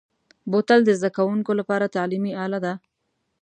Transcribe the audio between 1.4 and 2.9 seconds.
لپاره تعلیمي اله ده.